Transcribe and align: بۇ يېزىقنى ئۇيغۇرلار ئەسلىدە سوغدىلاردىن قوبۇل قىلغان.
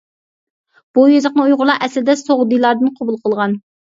بۇ 0.97 1.03
يېزىقنى 1.11 1.43
ئۇيغۇرلار 1.43 1.81
ئەسلىدە 1.87 2.15
سوغدىلاردىن 2.21 2.91
قوبۇل 2.97 3.21
قىلغان. 3.27 3.55